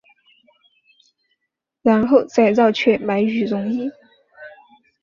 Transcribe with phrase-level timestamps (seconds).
[1.83, 3.87] 然后再绕去买羽绒衣